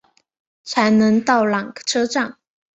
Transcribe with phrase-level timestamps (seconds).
[0.63, 2.39] 才能到缆车站